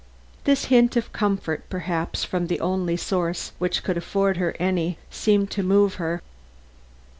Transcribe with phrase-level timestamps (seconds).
[0.45, 5.51] This hint of comfort, perhaps from the only source which could afford her any, seemed
[5.51, 6.23] to move her.